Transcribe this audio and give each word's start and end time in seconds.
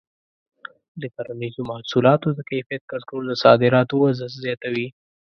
د 1.01 1.03
کرنیزو 1.15 1.61
محصولاتو 1.71 2.27
د 2.33 2.39
کیفیت 2.49 2.83
کنټرول 2.91 3.23
د 3.27 3.33
صادراتو 3.43 3.95
وده 4.01 4.27
زیاتوي. 4.43 4.87